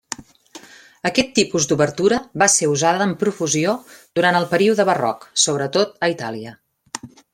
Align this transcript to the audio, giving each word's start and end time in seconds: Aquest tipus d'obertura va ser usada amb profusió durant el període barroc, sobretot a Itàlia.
Aquest 1.09 1.27
tipus 1.39 1.67
d'obertura 1.71 2.17
va 2.43 2.47
ser 2.53 2.69
usada 2.71 3.05
amb 3.07 3.19
profusió 3.25 3.75
durant 4.21 4.39
el 4.41 4.49
període 4.55 4.87
barroc, 4.89 5.29
sobretot 5.45 5.95
a 6.01 6.11
Itàlia. 6.15 6.57